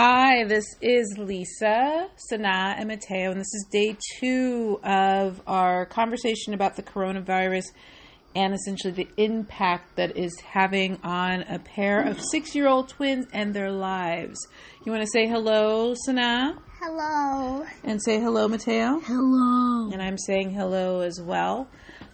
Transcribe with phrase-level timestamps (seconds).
[0.00, 6.54] Hi, this is Lisa, Sana, and Mateo, and this is day two of our conversation
[6.54, 7.64] about the coronavirus
[8.36, 13.26] and essentially the impact that is having on a pair of six year old twins
[13.32, 14.38] and their lives.
[14.86, 16.56] You want to say hello, Sana?
[16.80, 17.66] Hello.
[17.82, 19.00] And say hello, Mateo?
[19.00, 19.90] Hello.
[19.90, 21.66] And I'm saying hello as well.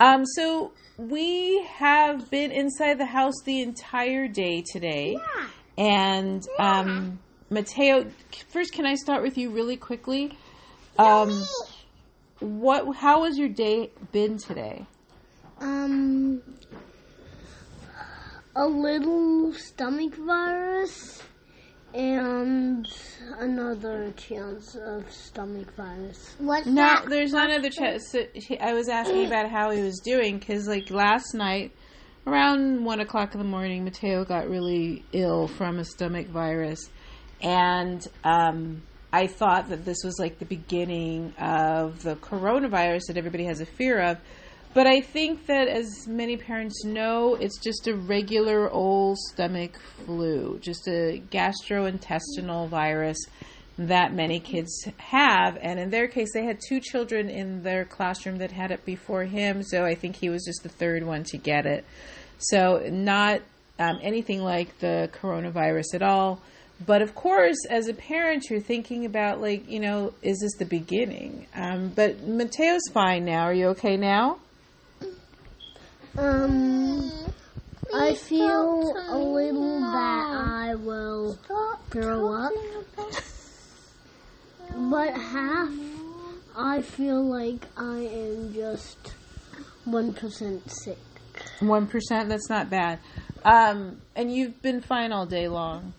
[0.00, 5.12] Um, so we have been inside the house the entire day today.
[5.16, 5.46] Yeah.
[5.78, 7.20] And um,
[7.50, 8.06] Mateo,
[8.50, 10.36] first, can I start with you really quickly?
[10.98, 11.44] Um,
[12.40, 12.96] what?
[12.96, 14.86] How has your day been today?
[15.60, 16.42] Um,
[18.54, 21.22] a little stomach virus
[21.94, 22.86] and
[23.38, 26.34] another chance of stomach virus.
[26.38, 28.10] What's No, there's not another chance.
[28.10, 28.26] So
[28.60, 31.72] I was asking about how he was doing because, like, last night,
[32.26, 36.90] around one o'clock in the morning, Mateo got really ill from a stomach virus,
[37.42, 43.44] and um, I thought that this was like the beginning of the coronavirus that everybody
[43.44, 44.18] has a fear of.
[44.74, 50.58] But I think that, as many parents know, it's just a regular old stomach flu,
[50.60, 53.18] just a gastrointestinal virus
[53.78, 55.56] that many kids have.
[55.62, 59.24] And in their case, they had two children in their classroom that had it before
[59.24, 59.62] him.
[59.62, 61.84] So I think he was just the third one to get it.
[62.38, 63.40] So, not
[63.78, 66.42] um, anything like the coronavirus at all.
[66.84, 70.64] But of course, as a parent, you're thinking about, like, you know, is this the
[70.64, 71.46] beginning?
[71.54, 73.42] Um, but Mateo's fine now.
[73.42, 74.38] Are you okay now?
[76.16, 77.10] Um,
[77.94, 81.38] I feel a little that I will
[81.90, 82.52] grow up,
[84.76, 85.70] but half
[86.56, 89.12] I feel like I am just
[89.84, 90.98] one percent sick.
[91.60, 92.28] One percent.
[92.28, 92.98] That's not bad.
[93.44, 95.94] Um, and you've been fine all day long,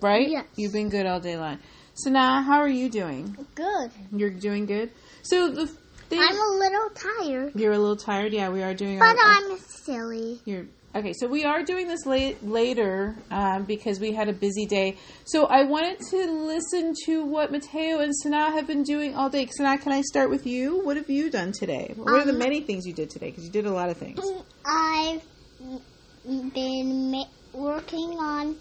[0.00, 0.28] right?
[0.28, 0.44] Yes.
[0.56, 1.58] You've been good all day long.
[1.94, 3.36] So now, how are you doing?
[3.54, 3.90] Good.
[4.14, 4.90] You're doing good.
[5.22, 8.32] So the thing, I'm a little tired, you're a little tired.
[8.32, 8.98] Yeah, we are doing.
[8.98, 10.40] but our, our- I'm silly.
[10.44, 11.12] You're okay.
[11.12, 14.96] So we are doing this late later um, because we had a busy day.
[15.24, 19.46] So I wanted to listen to what Mateo and Sana have been doing all day.
[19.50, 20.78] Sana, can I start with you?
[20.84, 21.92] What have you done today?
[21.96, 23.30] What are the Um, many things you did today?
[23.30, 24.20] Because you did a lot of things.
[24.64, 25.22] I've
[26.54, 28.56] been ma- working on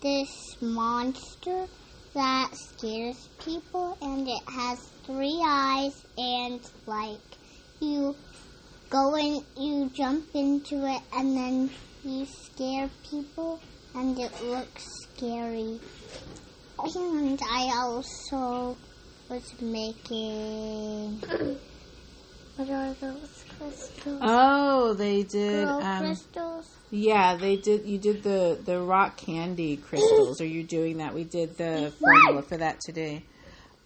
[0.00, 1.66] this monster
[2.14, 7.18] that scares people, and it has three eyes, and like
[7.80, 8.14] you
[8.90, 11.70] go in, you jump into it, and then
[12.04, 13.60] you scare people,
[13.94, 15.80] and it looks scary.
[16.78, 18.76] And I also
[19.28, 21.22] was making.
[22.58, 24.18] What are those crystals?
[24.20, 25.64] Oh, they did.
[25.64, 26.76] Girl Um, crystals.
[26.90, 27.86] yeah, they did.
[27.86, 30.40] You did the the rock candy crystals.
[30.40, 31.14] Are you doing that?
[31.14, 33.22] We did the formula for that today.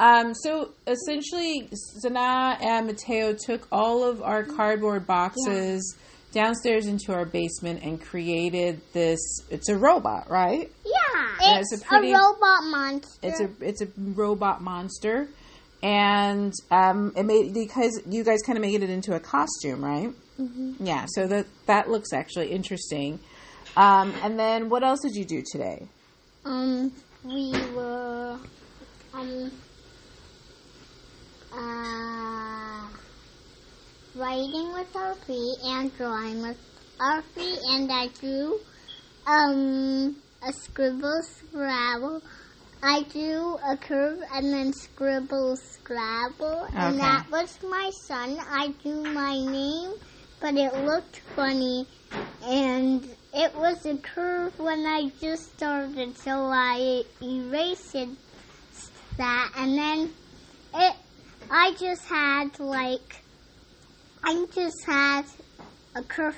[0.00, 1.68] Um, so essentially,
[2.00, 5.94] Sana and Mateo took all of our cardboard boxes
[6.32, 9.20] downstairs into our basement and created this.
[9.50, 10.72] It's a robot, right?
[10.82, 13.18] Yeah, Yeah, it's, it's a a, robot monster.
[13.22, 15.28] It's a it's a robot monster,
[15.82, 20.10] and um, it made because you guys kind of made it into a costume, right?
[20.38, 20.84] Mm-hmm.
[20.84, 21.06] Yeah.
[21.08, 23.20] So that that looks actually interesting.
[23.76, 25.88] Um, and then what else did you do today?
[26.44, 26.90] um,
[27.22, 28.38] we were
[29.12, 29.62] um
[31.52, 32.88] uh
[34.14, 36.56] writing with our feet and drawing with
[37.00, 38.60] our feet, and I drew
[39.26, 42.22] um a scribble scrabble.
[42.84, 48.38] I drew a curve and then scribble scrabble, and that was my son.
[48.40, 49.92] I drew my name,
[50.40, 51.86] but it looked funny,
[52.42, 58.18] and it was a curve when I just started, so I erased it-
[59.16, 60.14] that, and then
[60.74, 60.96] it.
[61.50, 63.22] I just had like,
[64.24, 65.26] I just had
[65.94, 66.36] a curve,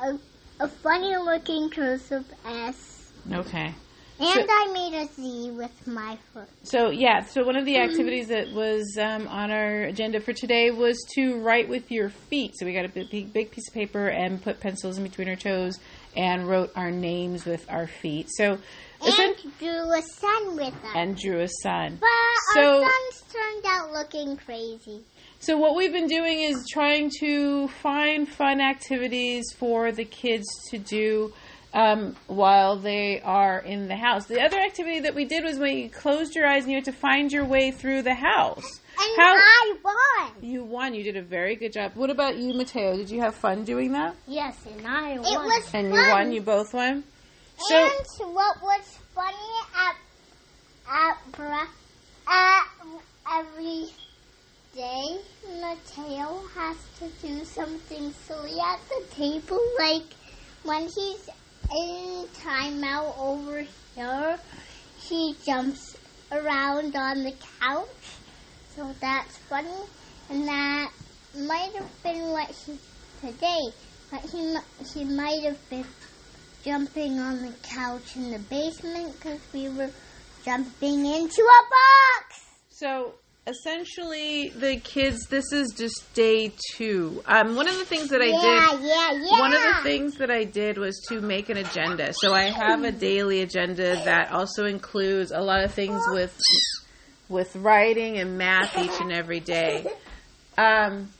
[0.00, 0.18] a,
[0.60, 3.12] a funny looking cursive S.
[3.32, 3.74] Okay.
[4.18, 6.48] And I made a Z with my foot.
[6.62, 10.70] So yeah, so one of the activities that was um, on our agenda for today
[10.70, 12.52] was to write with your feet.
[12.56, 15.36] So we got a big, big piece of paper and put pencils in between our
[15.36, 15.78] toes
[16.16, 18.28] and wrote our names with our feet.
[18.30, 18.58] So
[19.02, 20.92] And drew a sun with us.
[20.94, 21.98] and drew a sun.
[22.00, 22.08] but
[22.54, 25.02] So- our suns turned out looking crazy.
[25.40, 30.78] So what we've been doing is trying to find fun activities for the kids to
[30.78, 31.34] do
[31.76, 34.24] um, while they are in the house.
[34.24, 36.86] The other activity that we did was when you closed your eyes and you had
[36.86, 38.80] to find your way through the house.
[38.98, 40.32] And How- I won.
[40.40, 40.94] You won.
[40.94, 41.92] You did a very good job.
[41.94, 42.96] What about you, Mateo?
[42.96, 44.14] Did you have fun doing that?
[44.26, 45.26] Yes, and I won.
[45.26, 46.02] It was And fun.
[46.04, 46.32] you won.
[46.32, 47.04] You both won.
[47.58, 49.36] So and what was funny
[49.76, 49.96] at
[50.88, 51.68] at for.
[52.28, 52.60] Uh,
[53.32, 53.86] every
[54.74, 55.18] day,
[55.60, 60.02] Mateo has to do something silly at the table, like
[60.64, 61.28] when he's
[61.70, 63.64] in timeout over
[63.94, 64.38] here,
[65.08, 65.96] he jumps
[66.32, 68.06] around on the couch.
[68.74, 69.82] So that's funny,
[70.30, 70.90] and that
[71.34, 72.78] might have been what he
[73.20, 73.60] today,
[74.10, 75.86] but he mi- he might have been
[76.64, 79.90] jumping on the couch in the basement because we were
[80.44, 82.42] jumping into a box.
[82.70, 83.14] So
[83.46, 85.26] essentially, the kids.
[85.28, 87.22] This is just day two.
[87.26, 88.84] Um, one of the things that I yeah, did.
[88.84, 89.40] yeah, yeah.
[89.40, 92.12] One of the things that I did was to make an agenda.
[92.12, 96.38] So I have a daily agenda that also includes a lot of things with
[97.28, 99.86] with writing and math each and every day.
[100.58, 101.10] Um,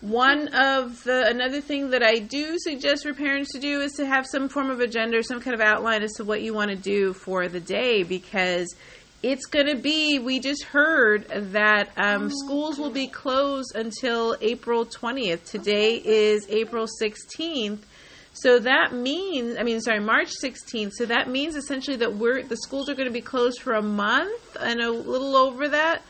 [0.00, 4.06] one of the another thing that I do suggest for parents to do is to
[4.06, 6.70] have some form of agenda or some kind of outline as to what you want
[6.70, 8.74] to do for the day because
[9.22, 14.84] it's going to be we just heard that um, schools will be closed until april
[14.84, 17.78] 20th today is april 16th
[18.32, 22.56] so that means i mean sorry march 16th so that means essentially that we're the
[22.56, 26.02] schools are going to be closed for a month and a little over that.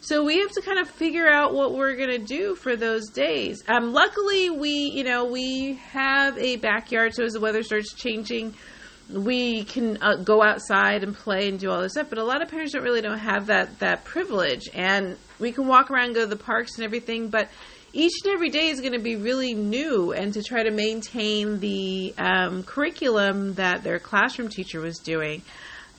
[0.00, 3.08] So we have to kind of figure out what we're going to do for those
[3.08, 3.64] days.
[3.68, 8.54] Um, luckily, we you know we have a backyard, so as the weather starts changing,
[9.12, 12.08] we can uh, go outside and play and do all this stuff.
[12.08, 15.66] But a lot of parents don't really don't have that that privilege, and we can
[15.66, 17.48] walk around, and go to the parks and everything, but
[17.92, 21.60] each and every day is going to be really new, and to try to maintain
[21.60, 25.42] the um, curriculum that their classroom teacher was doing.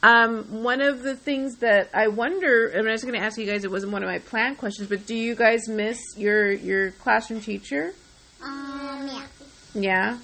[0.03, 3.45] Um, one of the things that I wonder, and I was going to ask you
[3.45, 6.91] guys, it wasn't one of my planned questions, but do you guys miss your your
[6.91, 7.93] classroom teacher?
[8.43, 9.25] Um, yeah.
[9.73, 10.17] Yeah.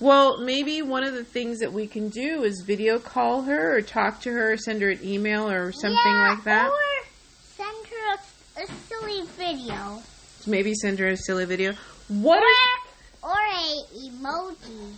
[0.00, 3.82] Well, maybe one of the things that we can do is video call her or
[3.82, 6.70] talk to her, or send her an email or something Yeah, like that.
[6.70, 7.04] Or
[7.56, 10.02] send her a, a silly video.
[10.46, 11.74] Maybe send her a silly video.
[12.08, 12.42] What?
[13.22, 14.94] Or, or a emoji.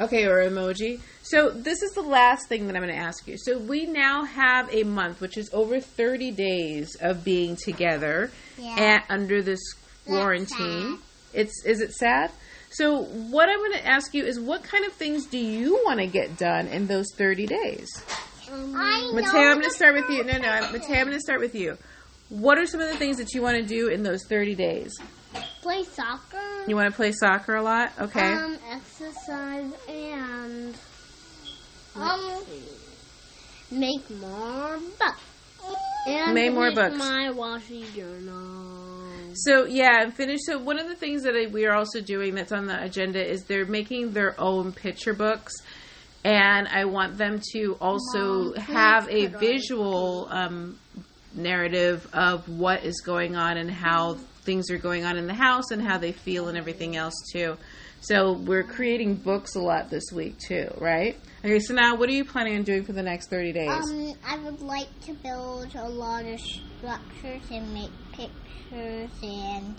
[0.00, 1.00] okay, or emoji.
[1.22, 3.36] So this is the last thing that I'm going to ask you.
[3.36, 8.74] So we now have a month, which is over 30 days of being together Yeah.
[8.78, 9.60] and under this
[10.06, 10.98] quarantine.
[11.32, 12.30] It's is it sad?
[12.70, 16.00] So what I'm going to ask you is, what kind of things do you want
[16.00, 17.88] to get done in those 30 days?
[18.50, 20.24] I Mateo, know I'm going to start with you.
[20.24, 20.72] No, no, I'm.
[20.72, 21.76] Mateo, I'm going to start with you.
[22.28, 24.92] What are some of the things that you want to do in those 30 days?
[25.62, 26.64] Play soccer.
[26.66, 27.92] You want to play soccer a lot?
[27.98, 28.32] Okay.
[28.32, 30.74] Um, exercise and
[31.96, 32.42] um
[33.70, 35.22] make more books.
[36.06, 36.96] And Make more books.
[36.96, 38.57] My washi journal.
[39.44, 40.40] So yeah, and finish.
[40.44, 43.24] So one of the things that I, we are also doing that's on the agenda
[43.24, 45.54] is they're making their own picture books,
[46.24, 50.78] and I want them to also please have a visual um,
[51.34, 55.70] narrative of what is going on and how things are going on in the house
[55.70, 57.58] and how they feel and everything else too.
[58.00, 61.20] So we're creating books a lot this week too, right?
[61.44, 63.68] Okay, so now what are you planning on doing for the next thirty days?
[63.68, 69.76] Um, I would like to build a lot of structures and make pictures and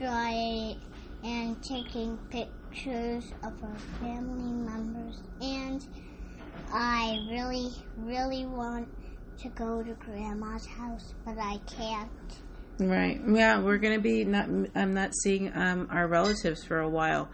[0.00, 0.74] try
[1.22, 5.22] and taking pictures of our family members.
[5.40, 5.80] And
[6.72, 8.88] I really, really want
[9.38, 12.10] to go to Grandma's house, but I can't.
[12.78, 13.20] Right.
[13.26, 14.48] Yeah, we're going to be not.
[14.74, 17.28] I'm not seeing um, our relatives for a while.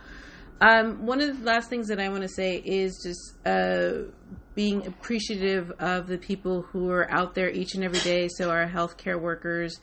[0.61, 4.11] Um, one of the last things that I want to say is just uh,
[4.55, 8.29] being appreciative of the people who are out there each and every day.
[8.29, 9.81] So our healthcare workers,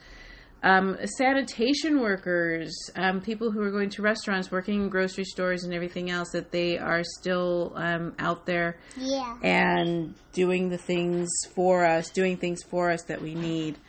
[0.62, 5.74] um, sanitation workers, um, people who are going to restaurants, working in grocery stores, and
[5.74, 6.30] everything else.
[6.34, 9.38] That they are still um, out there Yeah.
[9.42, 13.80] and doing the things for us, doing things for us that we need.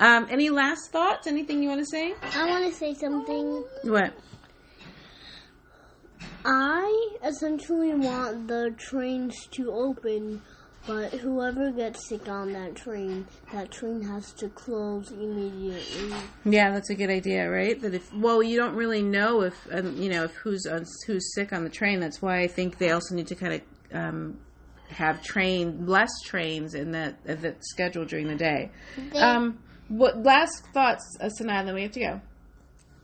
[0.00, 1.26] Um, any last thoughts?
[1.26, 2.14] Anything you want to say?
[2.34, 3.64] I want to say something.
[3.84, 4.12] What?
[6.44, 10.42] I essentially want the trains to open,
[10.86, 16.12] but whoever gets sick on that train, that train has to close immediately.
[16.44, 17.80] Yeah, that's a good idea, right?
[17.80, 21.32] That if well, you don't really know if um, you know if who's on, who's
[21.34, 22.00] sick on the train.
[22.00, 23.60] That's why I think they also need to kind of
[23.96, 24.38] um,
[24.90, 28.70] have train less trains in that uh, that schedule during the day.
[29.12, 31.64] They- Um, what last thoughts, uh, Sana?
[31.64, 32.20] Then we have to go.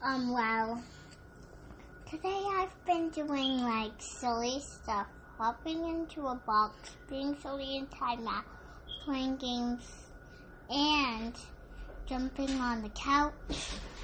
[0.03, 0.83] Um, well,
[2.11, 5.07] today I've been doing like silly stuff,
[5.39, 8.45] hopping into a box, being silly in timeout,
[9.05, 9.83] playing games,
[10.71, 11.35] and
[12.07, 13.33] jumping on the couch,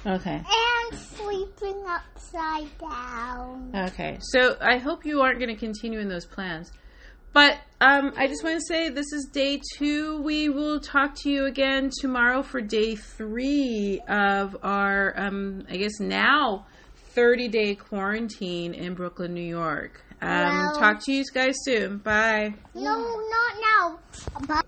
[0.05, 0.41] Okay.
[0.45, 3.71] and sleeping upside down.
[3.75, 4.17] Okay.
[4.21, 6.71] So I hope you aren't going to continue in those plans.
[7.33, 10.21] But um, I just want to say this is day two.
[10.21, 15.99] We will talk to you again tomorrow for day three of our, um, I guess
[15.99, 16.65] now,
[17.13, 20.01] 30 day quarantine in Brooklyn, New York.
[20.21, 21.97] Um, Well- talk to you guys soon.
[21.97, 22.55] Bye.
[22.73, 22.97] No,
[23.29, 23.99] not now.
[24.47, 24.61] Bye.